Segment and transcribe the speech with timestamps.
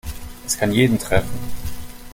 [0.47, 1.37] Es kann jeden treffen.